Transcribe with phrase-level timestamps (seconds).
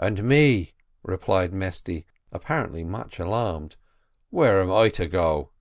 [0.00, 0.74] "And me,"
[1.04, 3.76] replied Mesty, apparently much alarmed,
[4.30, 5.52] "where am I to go?"